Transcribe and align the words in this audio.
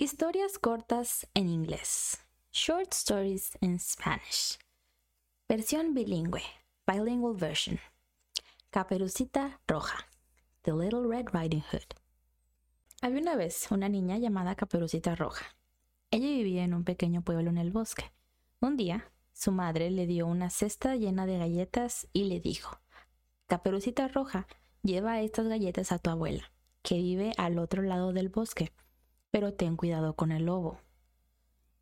Historias 0.00 0.60
cortas 0.60 1.26
en 1.34 1.48
inglés. 1.48 2.18
Short 2.52 2.92
stories 2.92 3.58
in 3.60 3.80
Spanish. 3.80 4.56
Versión 5.48 5.92
bilingüe. 5.92 6.40
Bilingual 6.86 7.34
version. 7.34 7.80
Caperucita 8.70 9.58
Roja. 9.66 10.06
The 10.62 10.70
Little 10.70 11.08
Red 11.08 11.30
Riding 11.32 11.64
Hood. 11.72 11.96
Había 13.02 13.20
una 13.22 13.34
vez 13.34 13.72
una 13.72 13.88
niña 13.88 14.18
llamada 14.18 14.54
Caperucita 14.54 15.16
Roja. 15.16 15.46
Ella 16.12 16.28
vivía 16.28 16.62
en 16.62 16.74
un 16.74 16.84
pequeño 16.84 17.22
pueblo 17.22 17.50
en 17.50 17.58
el 17.58 17.72
bosque. 17.72 18.12
Un 18.60 18.76
día, 18.76 19.10
su 19.32 19.50
madre 19.50 19.90
le 19.90 20.06
dio 20.06 20.28
una 20.28 20.50
cesta 20.50 20.94
llena 20.94 21.26
de 21.26 21.38
galletas 21.38 22.06
y 22.12 22.26
le 22.26 22.38
dijo, 22.38 22.78
Caperucita 23.48 24.06
Roja, 24.06 24.46
lleva 24.84 25.20
estas 25.22 25.48
galletas 25.48 25.90
a 25.90 25.98
tu 25.98 26.10
abuela, 26.10 26.52
que 26.82 26.98
vive 26.98 27.32
al 27.36 27.58
otro 27.58 27.82
lado 27.82 28.12
del 28.12 28.28
bosque, 28.28 28.70
pero 29.30 29.52
ten 29.52 29.76
cuidado 29.76 30.14
con 30.14 30.32
el 30.32 30.46
lobo. 30.46 30.78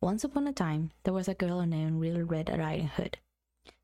Once 0.00 0.24
upon 0.24 0.46
a 0.46 0.52
time, 0.52 0.90
there 1.02 1.14
was 1.14 1.28
a 1.28 1.34
girl 1.34 1.64
named 1.66 2.00
Little 2.00 2.24
Red 2.24 2.48
Riding 2.48 2.88
Hood. 2.88 3.18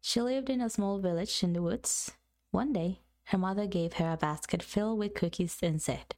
She 0.00 0.20
lived 0.20 0.48
in 0.48 0.60
a 0.60 0.70
small 0.70 0.98
village 0.98 1.42
in 1.42 1.52
the 1.52 1.62
woods. 1.62 2.12
One 2.50 2.72
day, 2.72 3.00
her 3.24 3.38
mother 3.38 3.66
gave 3.66 3.94
her 3.94 4.12
a 4.12 4.16
basket 4.16 4.62
filled 4.62 4.98
with 4.98 5.14
cookies 5.14 5.58
and 5.62 5.80
said, 5.80 6.14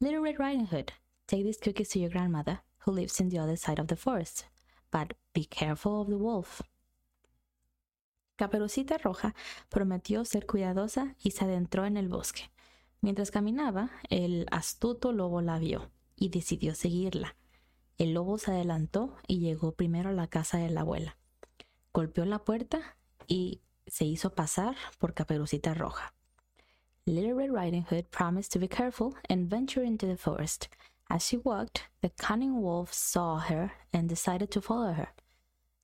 Little 0.00 0.20
Red 0.20 0.38
Riding 0.38 0.66
Hood, 0.66 0.92
take 1.26 1.44
these 1.44 1.58
cookies 1.58 1.90
to 1.90 1.98
your 1.98 2.10
grandmother, 2.10 2.60
who 2.80 2.92
lives 2.92 3.20
in 3.20 3.28
the 3.28 3.38
other 3.38 3.56
side 3.56 3.78
of 3.78 3.88
the 3.88 3.96
forest, 3.96 4.46
but 4.90 5.14
be 5.32 5.44
careful 5.44 6.02
of 6.02 6.08
the 6.08 6.18
wolf. 6.18 6.62
Caperucita 8.38 8.98
Roja 8.98 9.34
prometió 9.70 10.26
ser 10.26 10.46
cuidadosa 10.46 11.14
y 11.22 11.30
se 11.30 11.44
adentró 11.44 11.84
en 11.84 11.98
el 11.98 12.08
bosque. 12.08 12.50
Mientras 13.02 13.30
caminaba, 13.30 13.90
el 14.08 14.46
astuto 14.50 15.12
lobo 15.12 15.42
la 15.42 15.58
vio 15.58 15.90
y 16.20 16.28
decidió 16.28 16.76
seguirla. 16.76 17.34
El 17.98 18.14
lobo 18.14 18.38
se 18.38 18.52
adelantó 18.52 19.16
y 19.26 19.40
llegó 19.40 19.72
primero 19.72 20.10
a 20.10 20.12
la 20.12 20.28
casa 20.28 20.58
de 20.58 20.70
la 20.70 20.82
abuela. 20.82 21.16
Golpeó 21.92 22.24
la 22.24 22.38
puerta 22.38 22.96
y 23.26 23.62
se 23.88 24.04
hizo 24.04 24.34
pasar 24.34 24.76
por 24.98 25.14
Caperucita 25.14 25.74
Roja. 25.74 26.14
Little 27.06 27.34
Red 27.34 27.50
Riding 27.50 27.86
Hood 27.90 28.10
promised 28.10 28.52
to 28.52 28.60
be 28.60 28.68
careful 28.68 29.14
and 29.28 29.50
venture 29.50 29.82
into 29.82 30.06
the 30.06 30.16
forest. 30.16 30.68
As 31.08 31.26
she 31.26 31.38
walked, 31.38 31.88
the 32.02 32.10
cunning 32.10 32.62
wolf 32.62 32.92
saw 32.92 33.38
her 33.38 33.72
and 33.92 34.08
decided 34.08 34.50
to 34.52 34.60
follow 34.60 34.92
her. 34.92 35.08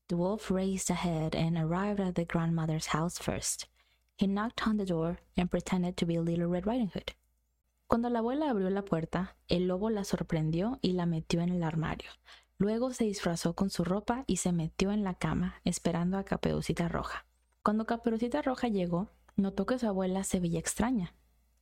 The 0.08 0.16
wolf 0.16 0.50
raced 0.50 0.90
ahead 0.90 1.34
and 1.34 1.56
arrived 1.56 1.98
at 1.98 2.14
the 2.14 2.24
grandmother's 2.24 2.86
house 2.86 3.18
first. 3.18 3.66
He 4.16 4.26
knocked 4.26 4.66
on 4.66 4.76
the 4.76 4.86
door 4.86 5.18
and 5.36 5.50
pretended 5.50 5.96
to 5.96 6.06
be 6.06 6.18
Little 6.18 6.46
Red 6.46 6.66
Riding 6.66 6.88
Hood. 6.88 7.14
Cuando 7.88 8.10
la 8.10 8.18
abuela 8.18 8.50
abrió 8.50 8.68
la 8.68 8.84
puerta, 8.84 9.36
el 9.46 9.68
lobo 9.68 9.90
la 9.90 10.02
sorprendió 10.02 10.78
y 10.82 10.92
la 10.92 11.06
metió 11.06 11.40
en 11.40 11.50
el 11.50 11.62
armario. 11.62 12.10
Luego 12.58 12.92
se 12.92 13.04
disfrazó 13.04 13.54
con 13.54 13.70
su 13.70 13.84
ropa 13.84 14.24
y 14.26 14.38
se 14.38 14.50
metió 14.50 14.90
en 14.90 15.04
la 15.04 15.14
cama, 15.14 15.60
esperando 15.64 16.18
a 16.18 16.24
Caperucita 16.24 16.88
Roja. 16.88 17.26
Cuando 17.62 17.86
Caperucita 17.86 18.42
Roja 18.42 18.66
llegó, 18.66 19.10
notó 19.36 19.66
que 19.66 19.78
su 19.78 19.86
abuela 19.86 20.24
se 20.24 20.40
veía 20.40 20.58
extraña. 20.58 21.14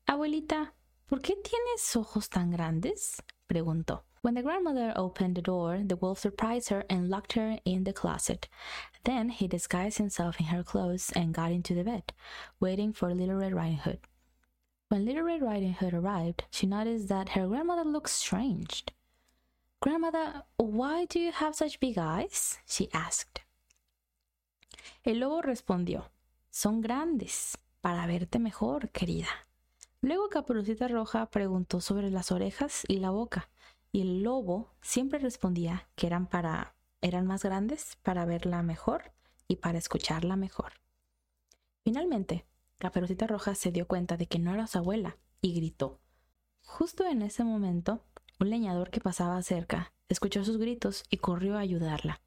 Abuelita, 0.06 0.74
¿por 1.06 1.20
qué 1.20 1.34
tienes 1.34 1.94
ojos 1.94 2.30
tan 2.30 2.50
grandes? 2.50 3.22
preguntó. 3.46 4.06
When 4.22 4.34
the 4.34 4.42
grandmother 4.42 4.94
opened 4.96 5.36
the 5.36 5.42
door, 5.42 5.84
the 5.86 5.96
wolf 5.96 6.18
surprised 6.18 6.70
her 6.70 6.86
and 6.88 7.10
locked 7.10 7.34
her 7.34 7.60
in 7.66 7.84
the 7.84 7.92
closet. 7.92 8.48
Then 9.02 9.28
he 9.28 9.46
disguised 9.46 9.98
himself 9.98 10.40
in 10.40 10.46
her 10.46 10.64
clothes 10.64 11.12
and 11.14 11.34
got 11.34 11.50
into 11.50 11.74
the 11.74 11.84
bed, 11.84 12.14
waiting 12.60 12.94
for 12.94 13.12
Little 13.12 13.36
Red 13.36 13.52
Riding 13.52 13.80
Hood. 13.80 13.98
When 14.94 15.06
Little 15.06 15.24
Red 15.24 15.42
Riding 15.42 15.74
Hood 15.74 15.92
arrived, 15.92 16.44
she 16.52 16.68
noticed 16.68 17.08
that 17.08 17.30
her 17.30 17.48
grandmother 17.48 17.82
looked 17.82 18.10
strange. 18.10 18.84
Grandmother, 19.80 20.44
why 20.56 21.06
do 21.06 21.18
you 21.18 21.32
have 21.32 21.56
such 21.56 21.80
big 21.80 21.98
eyes? 21.98 22.60
she 22.64 22.88
asked. 22.92 23.40
El 25.02 25.18
lobo 25.18 25.42
respondió, 25.42 26.12
son 26.48 26.80
grandes, 26.80 27.58
para 27.80 28.06
verte 28.06 28.38
mejor, 28.38 28.90
querida. 28.90 29.26
Luego 30.00 30.28
Caperucita 30.28 30.86
Roja 30.86 31.26
preguntó 31.26 31.80
sobre 31.80 32.08
las 32.12 32.30
orejas 32.30 32.84
y 32.86 32.98
la 32.98 33.10
boca, 33.10 33.48
y 33.90 34.02
el 34.02 34.22
lobo 34.22 34.70
siempre 34.80 35.18
respondía 35.18 35.88
que 35.96 36.06
eran 36.06 36.28
para 36.28 36.76
eran 37.00 37.26
más 37.26 37.42
grandes 37.42 37.98
para 38.04 38.26
verla 38.26 38.62
mejor 38.62 39.10
y 39.48 39.56
para 39.56 39.76
escucharla 39.76 40.36
mejor. 40.36 40.74
Finalmente, 41.82 42.46
Caperucita 42.84 43.26
Roja 43.26 43.54
se 43.54 43.72
dio 43.72 43.86
cuenta 43.86 44.18
de 44.18 44.26
que 44.26 44.38
no 44.38 44.52
era 44.52 44.66
su 44.66 44.76
abuela 44.76 45.16
y 45.40 45.54
gritó. 45.54 46.00
Justo 46.66 47.06
en 47.06 47.22
ese 47.22 47.42
momento, 47.42 48.04
un 48.38 48.50
leñador 48.50 48.90
que 48.90 49.00
pasaba 49.00 49.40
cerca 49.40 49.94
escuchó 50.10 50.44
sus 50.44 50.58
gritos 50.58 51.04
y 51.08 51.16
corrió 51.16 51.56
a 51.56 51.60
ayudarla. 51.60 52.20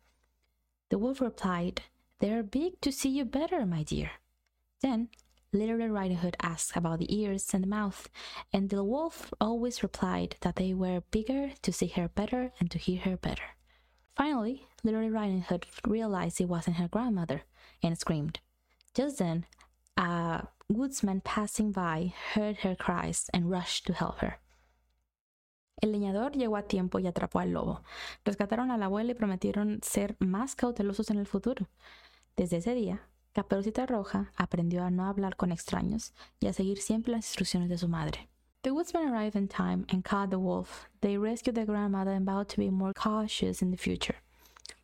The 0.89 0.95
wolf 0.95 1.21
replied, 1.21 1.81
They 2.17 2.31
are 2.31 2.41
big 2.41 2.79
to 2.81 2.91
see 2.91 3.15
you 3.15 3.23
better, 3.23 3.67
my 3.67 3.83
dear. 3.83 4.09
Then 4.81 5.11
Little 5.53 5.75
Red 5.75 5.91
Riding 5.91 6.17
Hood 6.17 6.35
asked 6.41 6.75
about 6.75 6.97
the 6.97 7.15
ears 7.15 7.53
and 7.53 7.63
the 7.63 7.69
mouth, 7.69 8.09
and 8.51 8.71
the 8.71 8.83
wolf 8.83 9.31
always 9.39 9.83
replied 9.83 10.37
that 10.41 10.55
they 10.55 10.73
were 10.73 11.03
bigger 11.11 11.51
to 11.61 11.71
see 11.71 11.87
her 11.89 12.07
better 12.07 12.51
and 12.59 12.71
to 12.71 12.79
hear 12.79 13.01
her 13.01 13.15
better. 13.15 13.55
Finally, 14.15 14.65
Little 14.83 15.01
Red 15.01 15.13
Riding 15.13 15.41
Hood 15.41 15.67
realized 15.85 16.41
it 16.41 16.49
wasn't 16.49 16.77
her 16.77 16.87
grandmother 16.87 17.43
and 17.83 17.95
screamed. 17.95 18.39
Just 18.95 19.19
then, 19.19 19.45
a 19.97 20.47
woodsman 20.69 21.21
passing 21.21 21.71
by 21.71 22.13
heard 22.33 22.57
her 22.57 22.75
cries 22.75 23.29
and 23.33 23.49
rushed 23.49 23.85
to 23.87 23.93
help 23.93 24.19
her. 24.19 24.39
El 25.81 25.91
leñador 25.91 26.31
llegó 26.33 26.57
a 26.57 26.63
tiempo 26.63 26.99
y 26.99 27.07
atrapó 27.07 27.39
al 27.39 27.51
lobo. 27.51 27.83
Rescataron 28.25 28.71
a 28.71 28.77
la 28.77 28.85
abuela 28.85 29.11
y 29.11 29.15
prometieron 29.15 29.79
ser 29.83 30.15
más 30.19 30.55
cautelosos 30.55 31.11
en 31.11 31.17
el 31.17 31.27
futuro. 31.27 31.67
Desde 32.35 32.57
ese 32.57 32.73
día, 32.73 33.01
Caperucita 33.33 33.85
Roja 33.85 34.31
aprendió 34.35 34.83
a 34.83 34.89
no 34.89 35.05
hablar 35.05 35.35
con 35.35 35.51
extraños 35.51 36.13
y 36.39 36.47
a 36.47 36.53
seguir 36.53 36.79
siempre 36.79 37.11
las 37.11 37.27
instrucciones 37.27 37.69
de 37.69 37.77
su 37.77 37.87
madre. 37.87 38.27
The 38.63 38.71
woodsman 38.71 39.07
arrived 39.07 39.35
in 39.35 39.47
time 39.47 39.85
and 39.89 40.03
caught 40.03 40.31
the 40.31 40.37
wolf. 40.37 40.89
They 41.01 41.17
rescued 41.17 41.55
their 41.55 41.67
grandmother 41.67 42.11
and 42.11 42.25
vowed 42.25 42.47
to 42.49 42.57
be 42.57 42.71
more 42.71 42.93
cautious 42.93 43.61
in 43.61 43.71
the 43.71 43.77
future. 43.77 44.17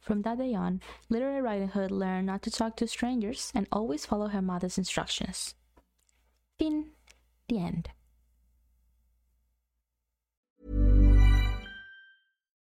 From 0.03 0.23
that 0.23 0.37
day 0.37 0.53
on, 0.53 0.81
Little 1.07 1.29
Red 1.29 1.43
Riding 1.45 1.69
Hood 1.69 1.89
learned 1.89 2.27
not 2.27 2.41
to 2.41 2.51
talk 2.51 2.75
to 2.75 2.87
strangers 2.87 3.53
and 3.55 3.69
always 3.71 4.05
follow 4.05 4.27
her 4.27 4.41
mother's 4.41 4.77
instructions. 4.77 5.55
Fin. 6.59 6.91
The 7.47 7.59
end. 7.59 7.89